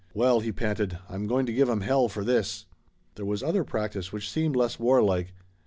[0.15, 2.65] "Well," he panted, "I'm going to give 'em hell for this."
[3.13, 5.35] There was other practice which seemed less warlike.